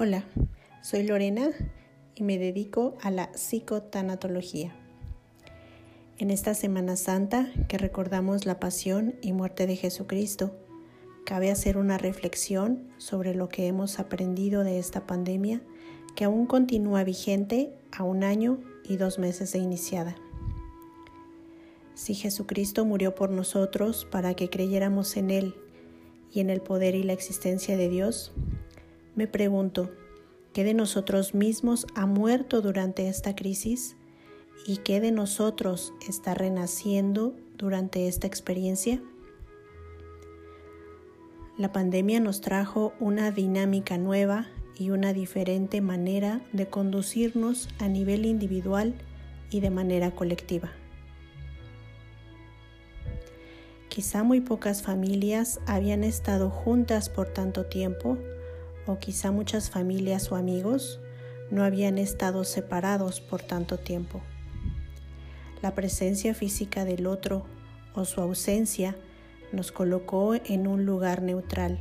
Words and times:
Hola, 0.00 0.22
soy 0.80 1.02
Lorena 1.02 1.50
y 2.14 2.22
me 2.22 2.38
dedico 2.38 2.96
a 3.02 3.10
la 3.10 3.32
psicotanatología. 3.34 4.72
En 6.18 6.30
esta 6.30 6.54
Semana 6.54 6.94
Santa 6.94 7.50
que 7.66 7.78
recordamos 7.78 8.46
la 8.46 8.60
pasión 8.60 9.16
y 9.22 9.32
muerte 9.32 9.66
de 9.66 9.74
Jesucristo, 9.74 10.54
cabe 11.26 11.50
hacer 11.50 11.76
una 11.76 11.98
reflexión 11.98 12.86
sobre 12.98 13.34
lo 13.34 13.48
que 13.48 13.66
hemos 13.66 13.98
aprendido 13.98 14.62
de 14.62 14.78
esta 14.78 15.04
pandemia 15.04 15.62
que 16.14 16.22
aún 16.22 16.46
continúa 16.46 17.02
vigente 17.02 17.72
a 17.90 18.04
un 18.04 18.22
año 18.22 18.60
y 18.84 18.98
dos 18.98 19.18
meses 19.18 19.50
de 19.50 19.58
iniciada. 19.58 20.14
Si 21.94 22.14
Jesucristo 22.14 22.84
murió 22.84 23.16
por 23.16 23.30
nosotros 23.30 24.06
para 24.08 24.34
que 24.34 24.48
creyéramos 24.48 25.16
en 25.16 25.32
Él 25.32 25.56
y 26.32 26.38
en 26.38 26.50
el 26.50 26.60
poder 26.60 26.94
y 26.94 27.02
la 27.02 27.14
existencia 27.14 27.76
de 27.76 27.88
Dios, 27.88 28.32
me 29.18 29.26
pregunto, 29.26 29.90
¿qué 30.52 30.62
de 30.62 30.74
nosotros 30.74 31.34
mismos 31.34 31.88
ha 31.96 32.06
muerto 32.06 32.62
durante 32.62 33.08
esta 33.08 33.34
crisis? 33.34 33.96
¿Y 34.64 34.76
qué 34.76 35.00
de 35.00 35.10
nosotros 35.10 35.92
está 36.08 36.34
renaciendo 36.34 37.34
durante 37.56 38.06
esta 38.06 38.28
experiencia? 38.28 39.02
La 41.56 41.72
pandemia 41.72 42.20
nos 42.20 42.40
trajo 42.40 42.92
una 43.00 43.32
dinámica 43.32 43.98
nueva 43.98 44.46
y 44.76 44.90
una 44.90 45.12
diferente 45.12 45.80
manera 45.80 46.40
de 46.52 46.68
conducirnos 46.68 47.68
a 47.80 47.88
nivel 47.88 48.24
individual 48.24 48.94
y 49.50 49.58
de 49.58 49.70
manera 49.70 50.12
colectiva. 50.12 50.70
Quizá 53.88 54.22
muy 54.22 54.40
pocas 54.40 54.82
familias 54.82 55.58
habían 55.66 56.04
estado 56.04 56.50
juntas 56.50 57.08
por 57.08 57.30
tanto 57.30 57.66
tiempo 57.66 58.16
o 58.88 58.98
quizá 58.98 59.30
muchas 59.30 59.68
familias 59.68 60.32
o 60.32 60.36
amigos 60.36 60.98
no 61.50 61.62
habían 61.62 61.98
estado 61.98 62.42
separados 62.44 63.20
por 63.20 63.42
tanto 63.42 63.76
tiempo. 63.76 64.22
La 65.60 65.74
presencia 65.74 66.34
física 66.34 66.86
del 66.86 67.06
otro 67.06 67.44
o 67.94 68.06
su 68.06 68.20
ausencia 68.22 68.96
nos 69.52 69.72
colocó 69.72 70.34
en 70.34 70.66
un 70.66 70.86
lugar 70.86 71.22
neutral, 71.22 71.78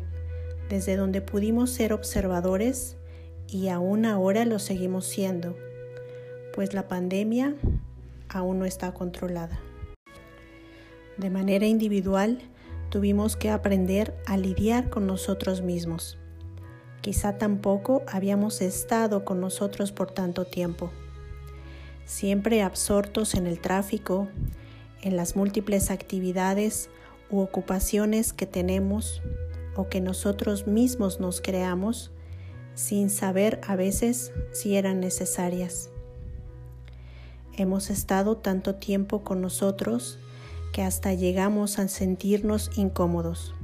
desde 0.70 0.98
donde 0.98 1.22
pudimos 1.22 1.70
ser 1.72 1.94
observadores 1.94 2.98
y 3.48 3.70
aún 3.70 4.06
ahora 4.06 4.44
lo 4.44 4.60
seguimos 4.60 5.06
siendo, 5.06 5.56
pues 6.54 6.74
la 6.74 6.90
pandemia 6.90 7.56
aún 8.28 8.60
no 8.60 8.66
está 8.66 8.94
controlada. 8.94 9.60
De 11.18 11.30
manera 11.30 11.68
individual, 11.68 12.42
tuvimos 12.90 13.38
que 13.38 13.50
aprender 13.50 14.14
a 14.26 14.36
lidiar 14.36 14.90
con 14.90 15.08
nosotros 15.08 15.62
mismos 15.62 16.18
Quizá 17.08 17.38
tampoco 17.38 18.04
habíamos 18.06 18.60
estado 18.60 19.24
con 19.24 19.40
nosotros 19.40 19.94
por 19.94 20.12
tanto 20.12 20.44
tiempo, 20.44 20.92
siempre 22.04 22.62
absortos 22.62 23.34
en 23.34 23.48
el 23.48 23.62
tráfico, 23.62 24.28
en 25.02 25.16
las 25.16 25.38
múltiples 25.38 25.90
actividades 25.90 26.90
u 27.30 27.40
ocupaciones 27.40 28.34
que 28.34 28.46
tenemos 28.46 29.22
o 29.78 29.88
que 29.88 30.02
nosotros 30.02 30.68
mismos 30.68 31.22
nos 31.22 31.40
creamos 31.40 32.12
sin 32.76 33.10
saber 33.10 33.62
a 33.66 33.78
veces 33.78 34.34
si 34.52 34.76
eran 34.76 35.00
necesarias. 35.00 35.90
Hemos 37.56 37.90
estado 37.90 38.36
tanto 38.36 38.76
tiempo 38.76 39.24
con 39.24 39.40
nosotros 39.40 40.20
que 40.74 40.82
hasta 40.82 41.14
llegamos 41.14 41.80
a 41.80 41.88
sentirnos 41.88 42.70
incómodos. 42.76 43.56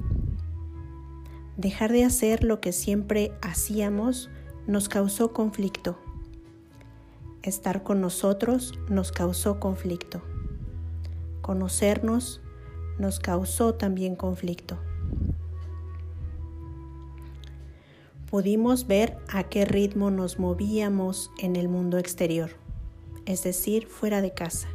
Dejar 1.57 1.91
de 1.91 2.03
hacer 2.03 2.43
lo 2.43 2.59
que 2.59 2.71
siempre 2.71 3.31
hacíamos 3.41 4.31
nos 4.65 4.89
causó 4.89 5.33
conflicto. 5.33 5.99
Estar 7.43 7.83
con 7.83 8.01
nosotros 8.01 8.73
nos 8.89 9.11
causó 9.11 9.59
conflicto. 9.59 10.21
Conocernos 11.41 12.41
nos 12.97 13.19
causó 13.19 13.75
también 13.75 14.15
conflicto. 14.15 14.79
Pudimos 18.31 18.87
ver 18.87 19.17
a 19.27 19.43
qué 19.43 19.63
ritmo 19.63 20.09
nos 20.09 20.39
movíamos 20.39 21.29
en 21.37 21.55
el 21.55 21.69
mundo 21.69 21.99
exterior, 21.99 22.49
es 23.27 23.43
decir, 23.43 23.85
fuera 23.85 24.23
de 24.23 24.33
casa. 24.33 24.69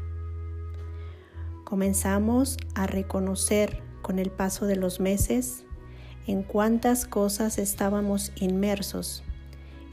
Comenzamos 1.64 2.56
a 2.76 2.86
reconocer 2.86 3.82
con 4.00 4.20
el 4.20 4.30
paso 4.30 4.66
de 4.66 4.76
los 4.76 5.00
meses 5.00 5.64
en 6.28 6.42
cuántas 6.42 7.06
cosas 7.06 7.58
estábamos 7.58 8.32
inmersos 8.36 9.24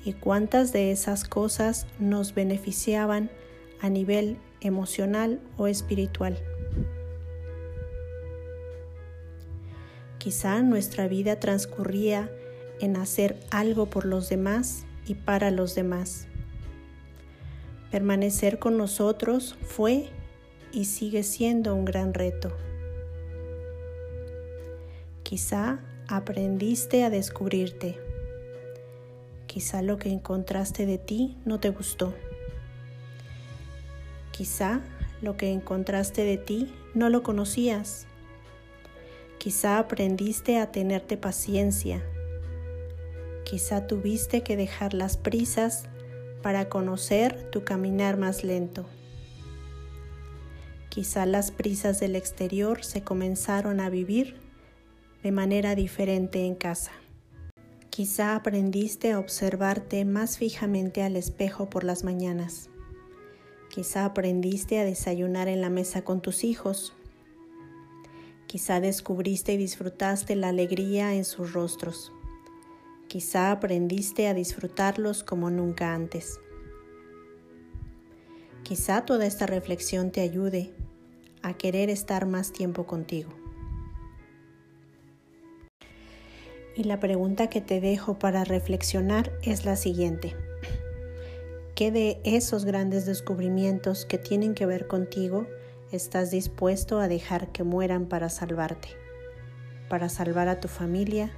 y 0.03 0.13
cuántas 0.13 0.73
de 0.73 0.91
esas 0.91 1.23
cosas 1.23 1.87
nos 1.97 2.35
beneficiaban 2.35 3.31
a 3.79 3.89
nivel 3.89 4.37
emocional 4.59 5.39
o 5.57 5.67
espiritual. 5.67 6.37
Quizá 10.17 10.61
nuestra 10.61 11.07
vida 11.07 11.39
transcurría 11.39 12.29
en 12.81 12.97
hacer 12.97 13.39
algo 13.49 13.85
por 13.85 14.05
los 14.05 14.27
demás 14.27 14.85
y 15.07 15.15
para 15.15 15.51
los 15.51 15.73
demás. 15.73 16.27
Permanecer 17.91 18.59
con 18.59 18.77
nosotros 18.77 19.55
fue 19.61 20.09
y 20.73 20.85
sigue 20.85 21.23
siendo 21.23 21.73
un 21.75 21.85
gran 21.85 22.13
reto. 22.13 22.51
Quizá 25.23 25.79
aprendiste 26.07 27.03
a 27.03 27.09
descubrirte. 27.09 27.99
Quizá 29.47 29.81
lo 29.81 29.97
que 29.97 30.09
encontraste 30.09 30.85
de 30.85 30.97
ti 30.97 31.35
no 31.45 31.59
te 31.59 31.69
gustó. 31.69 32.13
Quizá 34.31 34.81
lo 35.21 35.37
que 35.37 35.51
encontraste 35.51 36.23
de 36.23 36.37
ti 36.37 36.73
no 36.93 37.09
lo 37.09 37.23
conocías. 37.23 38.05
Quizá 39.39 39.79
aprendiste 39.79 40.59
a 40.59 40.71
tenerte 40.71 41.17
paciencia. 41.17 42.03
Quizá 43.43 43.87
tuviste 43.87 44.43
que 44.43 44.57
dejar 44.57 44.93
las 44.93 45.17
prisas 45.17 45.85
para 46.41 46.69
conocer 46.69 47.49
tu 47.49 47.63
caminar 47.63 48.17
más 48.17 48.43
lento. 48.43 48.85
Quizá 50.89 51.25
las 51.25 51.51
prisas 51.51 51.99
del 51.99 52.15
exterior 52.15 52.83
se 52.83 53.03
comenzaron 53.03 53.79
a 53.79 53.89
vivir 53.89 54.44
de 55.25 55.31
manera 55.31 55.73
diferente 55.73 56.45
en 56.45 56.53
casa. 56.53 56.91
Quizá 57.89 58.35
aprendiste 58.35 59.11
a 59.11 59.17
observarte 59.17 60.05
más 60.05 60.37
fijamente 60.37 61.01
al 61.01 61.15
espejo 61.15 61.67
por 61.67 61.83
las 61.83 62.03
mañanas. 62.03 62.69
Quizá 63.71 64.05
aprendiste 64.05 64.77
a 64.77 64.85
desayunar 64.85 65.47
en 65.47 65.61
la 65.61 65.71
mesa 65.71 66.03
con 66.03 66.21
tus 66.21 66.43
hijos. 66.43 66.93
Quizá 68.45 68.79
descubriste 68.79 69.53
y 69.53 69.57
disfrutaste 69.57 70.35
la 70.35 70.49
alegría 70.49 71.15
en 71.15 71.25
sus 71.25 71.53
rostros. 71.53 72.11
Quizá 73.07 73.49
aprendiste 73.49 74.27
a 74.27 74.35
disfrutarlos 74.35 75.23
como 75.23 75.49
nunca 75.49 75.95
antes. 75.95 76.39
Quizá 78.61 79.05
toda 79.05 79.25
esta 79.25 79.47
reflexión 79.47 80.11
te 80.11 80.21
ayude 80.21 80.71
a 81.41 81.55
querer 81.55 81.89
estar 81.89 82.27
más 82.27 82.51
tiempo 82.51 82.85
contigo. 82.85 83.44
Y 86.75 86.83
la 86.83 86.99
pregunta 86.99 87.47
que 87.47 87.61
te 87.61 87.79
dejo 87.79 88.19
para 88.19 88.43
reflexionar 88.43 89.31
es 89.41 89.63
la 89.63 89.77
siguiente. 89.77 90.35
¿Qué 91.73 91.89
de 91.89 92.19
esos 92.25 92.65
grandes 92.65 93.05
descubrimientos 93.05 94.05
que 94.05 94.17
tienen 94.17 94.53
que 94.53 94.65
ver 94.65 94.87
contigo 94.87 95.47
estás 95.93 96.31
dispuesto 96.31 96.99
a 96.99 97.07
dejar 97.07 97.53
que 97.53 97.63
mueran 97.63 98.07
para 98.07 98.29
salvarte? 98.29 98.89
Para 99.89 100.09
salvar 100.09 100.49
a 100.49 100.59
tu 100.59 100.67
familia, 100.67 101.31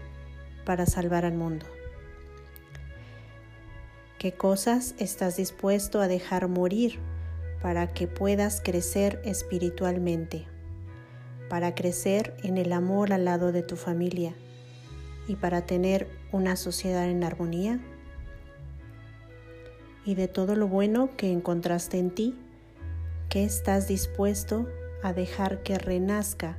para 0.65 0.87
salvar 0.87 1.23
al 1.23 1.35
mundo. 1.35 1.67
¿Qué 4.17 4.31
cosas 4.31 4.95
estás 4.97 5.37
dispuesto 5.37 6.01
a 6.01 6.07
dejar 6.07 6.47
morir 6.47 6.97
para 7.61 7.93
que 7.93 8.07
puedas 8.07 8.59
crecer 8.59 9.21
espiritualmente? 9.23 10.47
Para 11.47 11.75
crecer 11.75 12.35
en 12.43 12.57
el 12.57 12.73
amor 12.73 13.13
al 13.13 13.25
lado 13.25 13.51
de 13.51 13.61
tu 13.61 13.75
familia 13.75 14.33
y 15.27 15.35
para 15.35 15.65
tener 15.65 16.07
una 16.31 16.55
sociedad 16.55 17.09
en 17.09 17.23
armonía? 17.23 17.79
Y 20.05 20.15
de 20.15 20.27
todo 20.27 20.55
lo 20.55 20.67
bueno 20.67 21.09
que 21.17 21.31
encontraste 21.31 21.99
en 21.99 22.11
ti, 22.11 22.35
¿qué 23.29 23.43
estás 23.43 23.87
dispuesto 23.87 24.67
a 25.03 25.13
dejar 25.13 25.63
que 25.63 25.77
renazca 25.77 26.57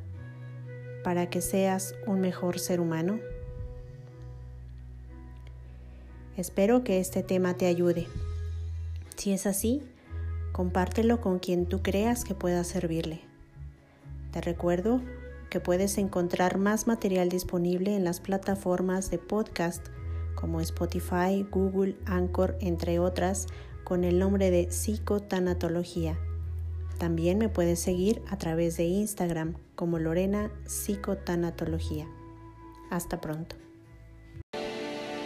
para 1.03 1.31
que 1.31 1.41
seas 1.41 1.94
un 2.06 2.20
mejor 2.20 2.59
ser 2.59 2.81
humano? 2.81 3.20
Espero 6.37 6.85
que 6.85 7.00
este 7.00 7.23
tema 7.23 7.55
te 7.55 7.67
ayude. 7.67 8.06
Si 9.17 9.32
es 9.32 9.47
así, 9.47 9.82
compártelo 10.53 11.21
con 11.21 11.41
quien 11.41 11.67
tú 11.67 11.82
creas 11.82 12.25
que 12.25 12.35
pueda 12.35 12.62
servirle. 12.62 13.23
Te 14.31 14.41
recuerdo 14.41 15.00
que 15.49 15.61
puedes 15.61 15.99
encontrar 15.99 16.59
más 16.59 16.87
material 16.87 17.29
disponible 17.29 17.95
en 17.97 18.05
las 18.05 18.21
plataformas 18.21 19.11
de 19.11 19.19
podcast 19.19 19.87
como 20.35 20.61
Spotify, 20.61 21.47
Google, 21.50 21.97
Anchor, 22.06 22.56
entre 22.61 22.99
otras, 22.99 23.47
con 23.85 24.05
el 24.05 24.19
nombre 24.19 24.50
de 24.50 24.71
Psicotanatología. 24.71 26.19
También 26.99 27.39
me 27.39 27.49
puedes 27.49 27.81
seguir 27.81 28.23
a 28.29 28.37
través 28.37 28.77
de 28.77 28.85
Instagram 28.85 29.55
como 29.75 29.99
Lorena 29.99 30.50
Psicotanatología. 30.67 32.06
Hasta 32.91 33.21
pronto. 33.21 33.56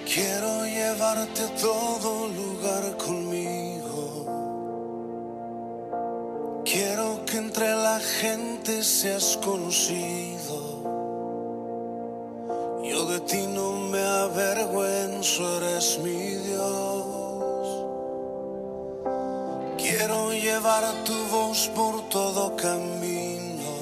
Quiero 0.05 0.67
llevarte 0.67 1.43
todo 1.61 2.29
lugar 2.29 2.97
conmigo. 2.99 4.43
Quiero 6.65 7.02
que 7.33 7.39
entre 7.39 7.75
la 7.75 7.99
gente 7.99 8.85
seas 8.85 9.39
conocido. 9.43 10.59
Yo 12.85 13.07
de 13.07 13.21
ti 13.21 13.47
no 13.47 13.73
me 13.93 14.03
avergüenzo, 14.03 15.41
eres 15.57 15.99
mi 16.01 16.35
Dios. 16.49 17.87
Quiero 19.79 20.33
llevar 20.33 20.85
tu 21.05 21.17
voz 21.35 21.71
por 21.75 22.07
todo 22.11 22.55
camino 22.55 23.73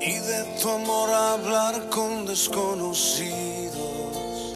y 0.00 0.14
de 0.18 0.44
tu 0.60 0.70
amor 0.70 1.08
hablar 1.10 1.88
con 1.88 2.26
desconocidos. 2.26 3.89